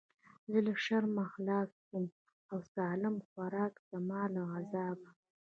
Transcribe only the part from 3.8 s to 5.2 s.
زما له عذابه.